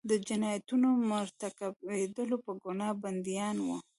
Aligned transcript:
د 0.09 0.11
جنایتونو 0.27 0.89
مرتکبیدلو 1.09 2.35
په 2.45 2.51
ګناه 2.63 2.91
بندیان 3.03 3.57
وو. 3.65 3.77